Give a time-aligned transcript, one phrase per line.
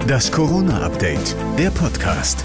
[0.00, 2.44] Das Corona-Update, der Podcast.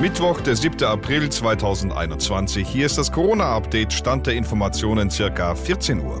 [0.00, 0.82] Mittwoch, der 7.
[0.84, 2.66] April 2021.
[2.66, 6.20] Hier ist das Corona-Update, Stand der Informationen circa 14 Uhr.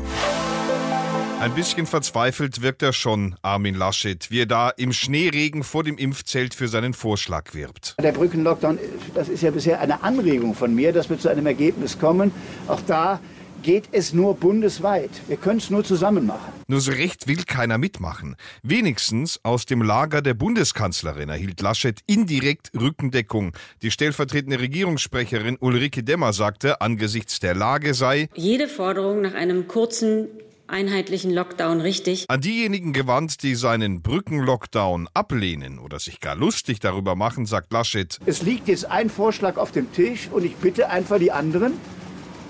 [1.40, 5.98] Ein bisschen verzweifelt wirkt er schon, Armin Laschet, wie er da im Schneeregen vor dem
[5.98, 7.94] Impfzelt für seinen Vorschlag wirbt.
[8.02, 8.78] Der Brückenlockdown,
[9.14, 12.32] das ist ja bisher eine Anregung von mir, dass wir zu einem Ergebnis kommen.
[12.68, 13.20] Auch da
[13.66, 15.10] geht es nur bundesweit.
[15.26, 16.52] Wir können es nur zusammen machen.
[16.68, 18.36] Nur so recht will keiner mitmachen.
[18.62, 23.54] Wenigstens aus dem Lager der Bundeskanzlerin erhielt Laschet indirekt Rückendeckung.
[23.82, 30.28] Die stellvertretende Regierungssprecherin Ulrike Demmer sagte, angesichts der Lage sei jede Forderung nach einem kurzen
[30.68, 32.26] einheitlichen Lockdown richtig.
[32.28, 38.20] An diejenigen gewandt, die seinen Brückenlockdown ablehnen oder sich gar lustig darüber machen, sagt Laschet.
[38.26, 41.72] Es liegt jetzt ein Vorschlag auf dem Tisch und ich bitte einfach die anderen,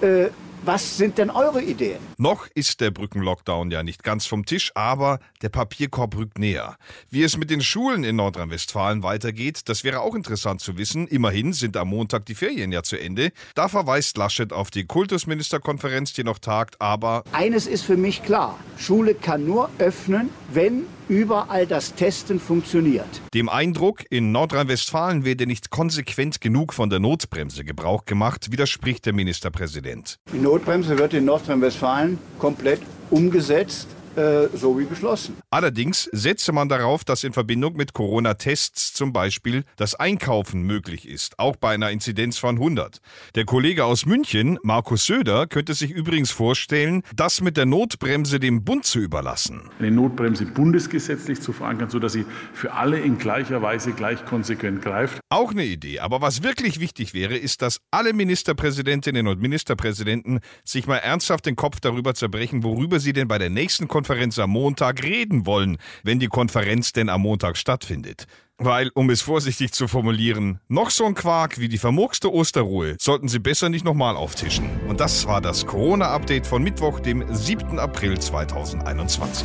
[0.02, 0.26] äh,
[0.64, 1.98] was sind denn eure Ideen?
[2.18, 6.76] Noch ist der Brückenlockdown ja nicht ganz vom Tisch, aber der Papierkorb rückt näher.
[7.10, 11.06] Wie es mit den Schulen in Nordrhein-Westfalen weitergeht, das wäre auch interessant zu wissen.
[11.06, 13.32] Immerhin sind am Montag die Ferien ja zu Ende.
[13.54, 18.58] Da verweist Laschet auf die Kultusministerkonferenz, die noch tagt, aber Eines ist für mich klar.
[18.76, 23.08] Schule kann nur öffnen, wenn überall das Testen funktioniert.
[23.34, 29.12] Dem Eindruck, in Nordrhein-Westfalen werde nicht konsequent genug von der Notbremse Gebrauch gemacht, widerspricht der
[29.12, 30.18] Ministerpräsident.
[30.32, 35.36] Die Notbremse wird in Nordrhein-Westfalen komplett umgesetzt, äh, so wie beschlossen.
[35.50, 41.38] Allerdings setze man darauf, dass in Verbindung mit Corona-Tests zum Beispiel das Einkaufen möglich ist,
[41.38, 43.00] auch bei einer Inzidenz von 100.
[43.34, 48.64] Der Kollege aus München, Markus Söder, könnte sich übrigens vorstellen, das mit der Notbremse dem
[48.64, 49.70] Bund zu überlassen.
[49.78, 55.20] Eine Notbremse bundesgesetzlich zu verankern, sodass sie für alle in gleicher Weise gleich konsequent greift.
[55.28, 56.00] Auch eine Idee.
[56.00, 61.56] Aber was wirklich wichtig wäre, ist, dass alle Ministerpräsidentinnen und Ministerpräsidenten sich mal ernsthaft den
[61.56, 66.20] Kopf darüber zerbrechen, worüber sie denn bei der nächsten Konferenz am Montag reden wollen, wenn
[66.20, 68.26] die Konferenz denn am Montag stattfindet.
[68.56, 73.26] Weil, um es vorsichtig zu formulieren, noch so ein Quark wie die vermurkste Osterruhe sollten
[73.26, 74.70] Sie besser nicht nochmal auftischen.
[74.86, 77.80] Und das war das Corona-Update von Mittwoch, dem 7.
[77.80, 79.44] April 2021.